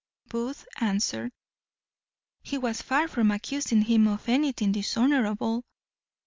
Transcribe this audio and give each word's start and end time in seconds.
Booth 0.29 0.65
answered, 0.79 1.31
"He 2.41 2.57
was 2.57 2.81
far 2.81 3.07
from 3.07 3.29
accusing 3.29 3.83
him 3.83 4.07
of 4.07 4.27
anything 4.27 4.71
dishonourable." 4.71 5.63